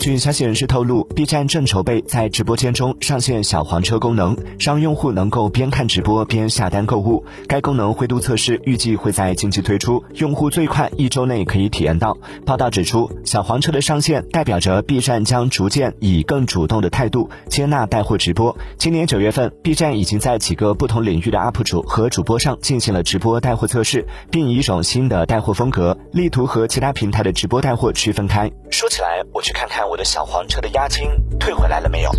[0.00, 7.24] 据消息人士透露，B 站正筹备在直播间中上线小黄车功能，让用户能够边看直播边下单购物。
[7.46, 12.16] 该功能灰度测试预计会在近期推出，用户最快一周内可以体验到。
[12.46, 18.56] 报道指出，小黄车的上线代表着 B 站将逐渐以更主动的态度接纳带货直播。
[18.78, 28.50] 今年九月份，B 站已经在几个不同领域的 UP 主和主播上进行了直播带货测试，并以一种新的带货风格，力图和其他平台的直播带货区分开。
[28.70, 32.10] 说起来，我去看看我的小黄车的押金退回来了没有。